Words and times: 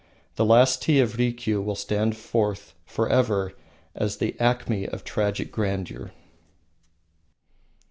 The 0.35 0.45
"Last 0.45 0.81
Tea 0.81 0.99
of 0.99 1.19
Rikiu" 1.19 1.61
will 1.61 1.75
stand 1.75 2.17
forth 2.17 2.73
forever 2.87 3.53
as 3.93 4.17
the 4.17 4.35
acme 4.39 4.87
of 4.87 5.03
tragic 5.03 5.51
grandeur. 5.51 6.11